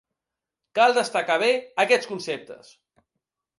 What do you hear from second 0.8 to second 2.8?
destacar bé aquests conceptes.